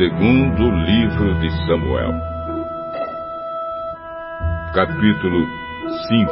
Segundo 0.00 0.70
livro 0.70 1.34
de 1.40 1.50
Samuel. 1.66 2.14
Capítulo 4.72 5.46
5 6.08 6.30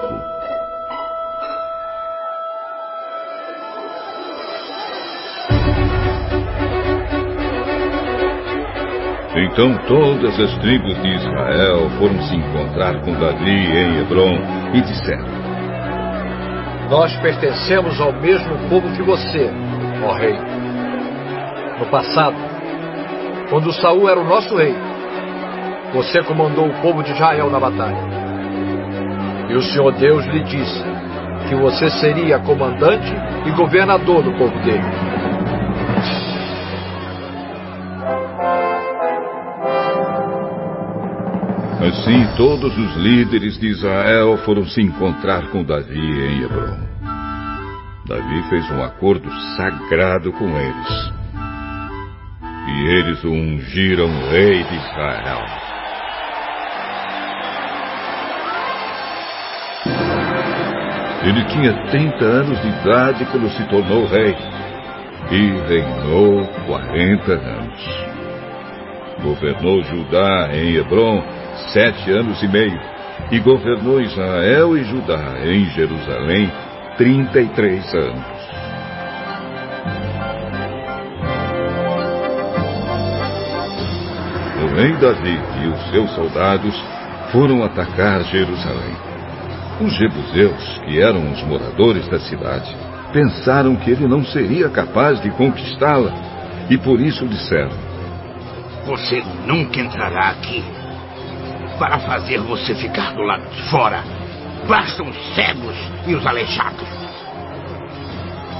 Então 9.36 9.76
todas 9.86 10.40
as 10.40 10.56
tribos 10.60 11.02
de 11.02 11.08
Israel 11.08 11.90
foram 11.98 12.22
se 12.22 12.36
encontrar 12.36 12.98
com 13.02 13.12
Davi 13.20 13.50
em 13.50 14.00
Hebron 14.00 14.38
e 14.72 14.80
disseram: 14.80 15.28
Nós 16.88 17.14
pertencemos 17.18 18.00
ao 18.00 18.14
mesmo 18.14 18.70
povo 18.70 18.90
que 18.96 19.02
você, 19.02 19.50
ó 20.06 20.14
rei. 20.14 20.38
No 21.78 21.84
passado, 21.90 22.57
quando 23.48 23.72
Saul 23.72 24.08
era 24.08 24.20
o 24.20 24.24
nosso 24.24 24.54
rei, 24.56 24.74
você 25.92 26.22
comandou 26.22 26.66
o 26.66 26.82
povo 26.82 27.02
de 27.02 27.12
Israel 27.12 27.50
na 27.50 27.58
batalha. 27.58 27.98
E 29.48 29.54
o 29.54 29.62
Senhor 29.62 29.90
Deus 29.92 30.26
lhe 30.26 30.42
disse 30.44 30.84
que 31.48 31.54
você 31.54 31.88
seria 31.92 32.38
comandante 32.40 33.10
e 33.46 33.50
governador 33.52 34.22
do 34.22 34.32
povo 34.32 34.58
dele. 34.60 34.84
Assim 41.80 42.36
todos 42.36 42.76
os 42.76 42.96
líderes 42.96 43.58
de 43.58 43.68
Israel 43.68 44.36
foram 44.38 44.66
se 44.66 44.82
encontrar 44.82 45.50
com 45.50 45.64
Davi 45.64 45.98
em 45.98 46.42
Hebron. 46.42 46.76
Davi 48.06 48.42
fez 48.50 48.70
um 48.72 48.82
acordo 48.82 49.30
sagrado 49.56 50.32
com 50.32 50.48
eles 50.48 51.17
e 52.68 52.86
eles 52.98 53.24
o 53.24 53.32
ungiram 53.32 54.08
rei 54.30 54.62
de 54.62 54.76
Israel. 54.76 55.44
Ele 61.24 61.44
tinha 61.46 61.72
30 61.90 62.24
anos 62.24 62.62
de 62.62 62.68
idade 62.68 63.24
quando 63.26 63.48
se 63.50 63.64
tornou 63.68 64.06
rei 64.06 64.36
e 65.30 65.50
reinou 65.68 66.46
40 66.66 67.32
anos. 67.32 68.08
Governou 69.22 69.82
Judá 69.82 70.50
em 70.52 70.76
Hebron 70.76 71.22
sete 71.72 72.10
anos 72.12 72.40
e 72.42 72.48
meio 72.48 72.80
e 73.32 73.40
governou 73.40 74.00
Israel 74.00 74.76
e 74.76 74.84
Judá 74.84 75.40
em 75.44 75.64
Jerusalém 75.70 76.50
33 76.96 77.94
anos. 77.94 78.57
Rei 84.78 84.92
Davi 84.92 85.40
e 85.60 85.66
os 85.66 85.90
seus 85.90 86.08
soldados 86.12 86.72
foram 87.32 87.64
atacar 87.64 88.22
Jerusalém. 88.22 88.96
Os 89.80 89.92
jebuseus, 89.94 90.80
que 90.84 91.00
eram 91.00 91.32
os 91.32 91.42
moradores 91.42 92.06
da 92.06 92.20
cidade, 92.20 92.76
pensaram 93.12 93.74
que 93.74 93.90
ele 93.90 94.06
não 94.06 94.24
seria 94.24 94.68
capaz 94.68 95.20
de 95.20 95.30
conquistá-la 95.30 96.12
e 96.70 96.78
por 96.78 97.00
isso 97.00 97.26
disseram: 97.26 97.72
Você 98.86 99.20
nunca 99.46 99.80
entrará 99.80 100.28
aqui. 100.30 100.62
Para 101.76 101.98
fazer 101.98 102.38
você 102.38 102.72
ficar 102.76 103.14
do 103.14 103.22
lado 103.22 103.50
de 103.50 103.62
fora, 103.70 104.04
bastam 104.68 105.08
os 105.08 105.34
cegos 105.34 105.76
e 106.06 106.14
os 106.14 106.24
aleijados. 106.24 106.88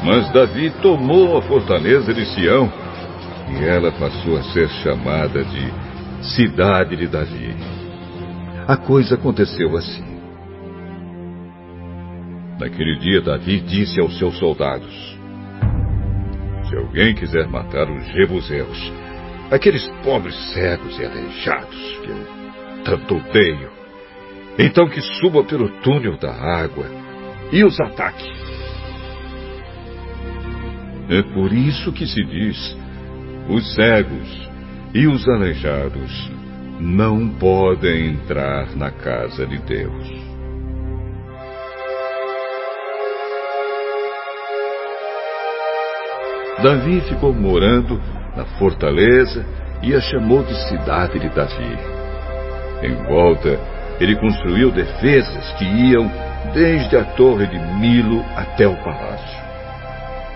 Mas 0.02 0.28
Davi 0.32 0.70
tomou 0.82 1.38
a 1.38 1.42
fortaleza 1.42 2.12
de 2.12 2.26
Sião 2.26 2.72
e 3.50 3.64
ela 3.64 3.92
passou 3.92 4.36
a 4.36 4.42
ser 4.42 4.68
chamada 4.82 5.44
de 5.44 5.87
cidade 6.22 6.96
de 6.96 7.06
Davi. 7.06 7.54
A 8.66 8.76
coisa 8.76 9.14
aconteceu 9.14 9.76
assim. 9.76 10.18
Naquele 12.58 12.98
dia, 12.98 13.20
Davi 13.20 13.60
disse 13.60 14.00
aos 14.00 14.18
seus 14.18 14.36
soldados: 14.38 15.18
Se 16.68 16.76
alguém 16.76 17.14
quiser 17.14 17.46
matar 17.48 17.88
os 17.90 18.04
jebuseus, 18.08 18.92
aqueles 19.50 19.86
pobres 20.04 20.34
cegos 20.52 20.98
e 20.98 21.04
aleijados 21.04 21.98
que 22.02 22.10
eu 22.10 22.38
tanto 22.84 23.16
odeio, 23.16 23.70
então 24.58 24.88
que 24.88 25.00
suba 25.00 25.44
pelo 25.44 25.68
túnel 25.80 26.16
da 26.18 26.32
água 26.32 26.86
e 27.52 27.64
os 27.64 27.78
ataque. 27.80 28.28
É 31.08 31.22
por 31.22 31.52
isso 31.52 31.92
que 31.92 32.06
se 32.06 32.22
diz: 32.24 32.76
os 33.48 33.74
cegos 33.74 34.48
e 34.94 35.06
os 35.06 35.28
aleijados 35.28 36.30
não 36.80 37.28
podem 37.28 38.10
entrar 38.10 38.74
na 38.76 38.90
casa 38.90 39.46
de 39.46 39.58
Deus. 39.58 40.28
Davi 46.62 47.00
ficou 47.02 47.32
morando 47.32 48.00
na 48.36 48.44
fortaleza 48.58 49.44
e 49.82 49.94
a 49.94 50.00
chamou 50.00 50.42
de 50.42 50.54
cidade 50.68 51.18
de 51.18 51.28
Davi. 51.28 51.78
Em 52.82 52.94
volta, 53.04 53.60
ele 54.00 54.16
construiu 54.16 54.70
defesas 54.70 55.52
que 55.52 55.64
iam 55.64 56.10
desde 56.54 56.96
a 56.96 57.04
torre 57.04 57.46
de 57.46 57.58
Milo 57.58 58.24
até 58.36 58.66
o 58.66 58.76
palácio. 58.82 59.38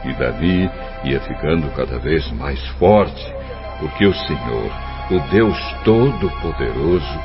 E 0.05 0.13
Davi 0.15 0.71
ia 1.05 1.21
ficando 1.21 1.69
cada 1.75 1.99
vez 1.99 2.31
mais 2.33 2.65
forte 2.79 3.43
porque 3.83 4.07
o 4.07 4.15
Senhor, 4.15 4.71
o 5.11 5.31
Deus 5.33 5.59
Todo-Poderoso, 5.85 7.21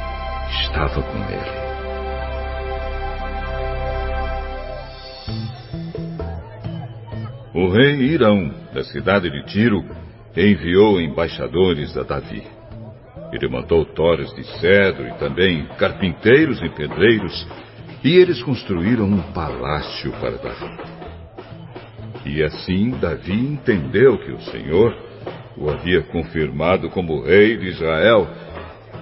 estava 0.64 1.04
com 1.04 1.18
ele. 1.30 1.68
O 7.54 7.70
rei 7.70 8.02
Irão, 8.12 8.52
da 8.74 8.84
cidade 8.84 9.30
de 9.30 9.46
Tiro, 9.46 9.86
enviou 10.36 11.00
embaixadores 11.00 11.96
a 11.96 12.02
Davi. 12.02 12.42
Ele 13.32 13.48
mandou 13.50 13.86
toras 13.86 14.34
de 14.34 14.44
cedro 14.60 15.08
e 15.08 15.14
também 15.20 15.68
carpinteiros 15.78 16.60
e 16.64 16.70
pedreiros, 16.70 17.48
e 18.04 18.16
eles 18.16 18.42
construíram 18.42 19.06
um 19.06 19.22
palácio 19.32 20.12
para 20.14 20.38
Davi. 20.38 20.78
E 22.26 22.42
assim 22.42 22.90
Davi 23.00 23.34
entendeu 23.34 24.18
que 24.18 24.32
o 24.32 24.42
Senhor 24.42 25.08
o 25.58 25.70
havia 25.70 26.02
confirmado 26.04 26.90
como 26.90 27.22
rei 27.22 27.58
de 27.58 27.68
Israel 27.68 28.28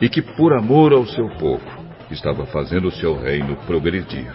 e 0.02 0.10
que, 0.10 0.22
por 0.22 0.54
amor 0.54 0.94
ao 0.94 1.06
seu 1.06 1.28
povo, 1.38 1.64
estava 2.10 2.46
fazendo 2.46 2.88
o 2.88 2.92
seu 2.92 3.16
reino 3.16 3.56
progredir. 3.66 4.32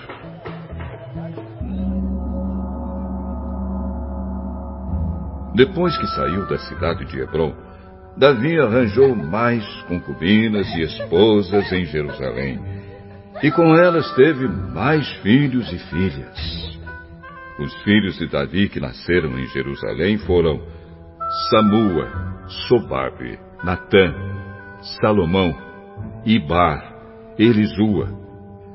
Depois 5.55 5.97
que 5.99 6.07
saiu 6.09 6.47
da 6.47 6.59
cidade 6.59 7.05
de 7.07 7.21
Hebron, 7.21 7.55
Davi 8.17 8.59
arranjou 8.59 9.15
mais 9.15 9.65
concubinas 9.83 10.69
e 10.75 10.83
esposas 10.83 11.71
em 11.73 11.85
Jerusalém, 11.87 12.61
e 13.43 13.51
com 13.51 13.75
elas 13.75 14.15
teve 14.15 14.47
mais 14.47 15.09
filhos 15.23 15.73
e 15.73 15.79
filhas. 15.79 16.81
Os 17.59 17.75
filhos 17.83 18.17
de 18.19 18.27
Davi 18.27 18.69
que 18.69 18.81
nasceram 18.81 19.39
em 19.39 19.47
Jerusalém 19.49 20.19
foram 20.19 20.61
Samua, 21.31 22.09
Sobabe, 22.67 23.39
Natã, 23.63 24.13
Salomão, 25.01 25.55
Ibar, 26.25 26.83
Elisua, 27.39 28.09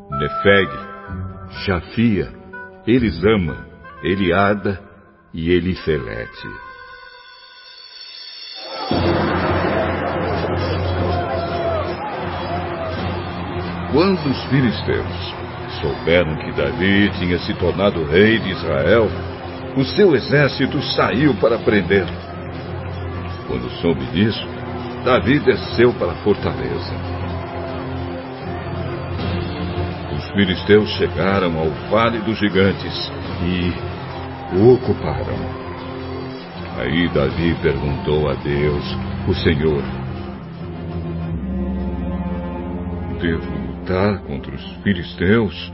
Nefeg, 0.09 0.69
Jafia, 1.65 2.31
Elisama, 2.87 3.57
Eliada 4.01 4.81
e 5.33 5.51
Elifelete. 5.51 6.47
Quando 13.91 14.29
os 14.29 14.43
filisteus 14.45 15.35
souberam 15.81 16.37
que 16.37 16.51
Davi 16.53 17.09
tinha 17.19 17.37
se 17.39 17.53
tornado 17.55 18.05
rei 18.05 18.39
de 18.39 18.51
Israel, 18.51 19.09
o 19.75 19.83
seu 19.83 20.15
exército 20.15 20.81
saiu 20.95 21.33
para 21.35 21.59
prendê-lo. 21.59 22.34
Quando 23.47 23.69
soube 23.81 24.05
disso, 24.07 24.45
Davi 25.03 25.39
desceu 25.39 25.93
para 25.93 26.11
a 26.11 26.15
fortaleza. 26.15 26.93
Os 30.15 30.31
filisteus 30.31 30.89
chegaram 30.97 31.57
ao 31.59 31.69
Vale 31.89 32.19
dos 32.19 32.39
Gigantes 32.39 33.11
e 33.43 34.57
o 34.57 34.73
ocuparam. 34.73 35.65
Aí 36.77 37.07
Davi 37.09 37.55
perguntou 37.61 38.29
a 38.29 38.33
Deus, 38.33 38.83
o 39.27 39.33
Senhor: 39.35 39.83
Devo 43.21 43.65
lutar 43.67 44.19
contra 44.23 44.53
os 44.53 44.63
filisteus? 44.83 45.71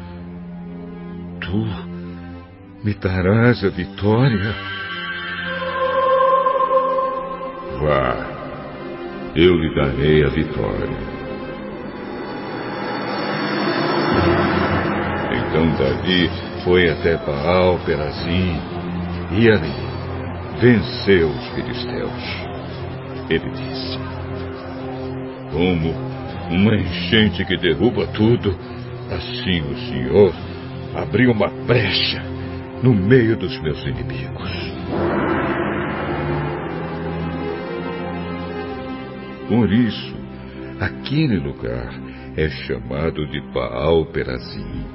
Tu 1.40 1.68
me 2.84 2.94
darás 2.96 3.64
a 3.64 3.70
vitória? 3.70 4.71
Vá, 7.82 8.16
eu 9.36 9.56
lhe 9.56 9.74
darei 9.74 10.24
a 10.24 10.30
vitória. 10.30 11.12
Então 15.34 15.68
Davi 15.80 16.30
foi 16.64 16.90
até 16.90 17.18
Baal 17.18 17.80
Perazim 17.84 18.56
e 19.32 19.50
ali 19.50 19.92
venceu 20.60 21.30
os 21.30 21.48
filisteus. 21.56 22.24
Ele 23.32 23.50
disse: 23.50 24.00
Como 25.52 25.92
uma 26.52 26.76
enchente 26.76 27.44
que 27.46 27.58
derruba 27.58 28.06
tudo, 28.08 28.56
assim 29.10 29.62
o 29.62 29.76
Senhor 29.88 30.32
abriu 30.94 31.32
uma 31.32 31.48
brecha 31.66 32.22
no 32.84 32.94
meio 32.94 33.36
dos 33.36 33.60
meus 33.60 33.82
inimigos. 33.88 34.71
Por 39.52 39.70
isso, 39.70 40.16
aquele 40.80 41.38
lugar 41.38 41.94
é 42.38 42.48
chamado 42.48 43.28
de 43.28 43.42
Baal 43.52 44.06
Perazim. 44.06 44.86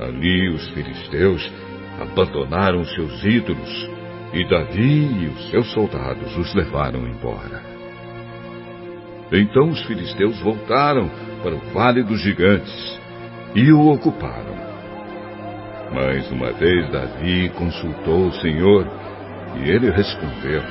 Ali 0.00 0.48
os 0.48 0.66
filisteus 0.70 1.52
abandonaram 2.00 2.82
seus 2.86 3.22
ídolos 3.22 3.90
e 4.32 4.48
Davi 4.48 5.24
e 5.24 5.26
os 5.26 5.50
seus 5.50 5.70
soldados 5.74 6.34
os 6.38 6.54
levaram 6.54 7.06
embora. 7.06 7.62
Então 9.30 9.68
os 9.68 9.82
filisteus 9.82 10.40
voltaram 10.40 11.10
para 11.42 11.54
o 11.54 11.60
Vale 11.74 12.02
dos 12.02 12.22
Gigantes 12.22 12.98
e 13.54 13.70
o 13.74 13.90
ocuparam. 13.90 14.56
Mais 15.92 16.30
uma 16.30 16.50
vez 16.52 16.90
Davi 16.90 17.50
consultou 17.50 18.28
o 18.28 18.32
Senhor 18.40 18.86
e 19.58 19.68
ele 19.68 19.90
respondeu: 19.90 20.62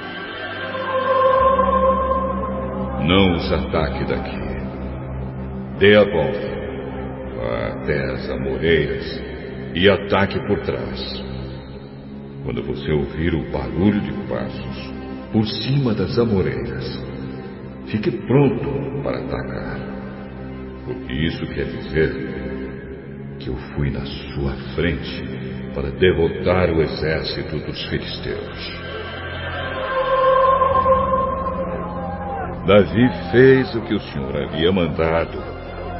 Não 3.07 3.35
os 3.35 3.51
ataque 3.51 4.05
daqui. 4.05 4.39
Dê 5.79 5.95
a 5.95 6.03
volta 6.03 6.59
até 7.71 8.11
as 8.11 8.29
amoreiras 8.29 9.21
e 9.73 9.89
ataque 9.89 10.39
por 10.47 10.59
trás. 10.61 11.23
Quando 12.43 12.63
você 12.63 12.91
ouvir 12.91 13.33
o 13.33 13.51
barulho 13.51 14.01
de 14.01 14.11
passos 14.27 14.93
por 15.31 15.45
cima 15.45 15.93
das 15.93 16.17
amoreiras, 16.17 16.85
fique 17.87 18.11
pronto 18.11 19.01
para 19.03 19.19
atacar. 19.19 19.79
Porque 20.85 21.13
isso 21.13 21.45
quer 21.47 21.65
dizer 21.65 22.11
que 23.39 23.49
eu 23.49 23.55
fui 23.75 23.89
na 23.89 24.05
sua 24.05 24.53
frente 24.75 25.23
para 25.73 25.91
derrotar 25.91 26.71
o 26.71 26.81
exército 26.81 27.57
dos 27.59 27.85
filisteus. 27.89 28.88
Davi 32.65 33.09
fez 33.31 33.73
o 33.75 33.81
que 33.81 33.95
o 33.95 33.99
Senhor 33.99 34.35
havia 34.35 34.71
mandado 34.71 35.41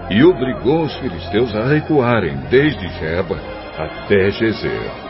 e 0.09 0.23
obrigou 0.23 0.83
os 0.83 0.95
filisteus 0.97 1.55
a 1.55 1.67
recuarem 1.67 2.35
desde 2.49 2.87
Jeba 2.99 3.39
até 3.77 4.31
Gezer. 4.31 5.08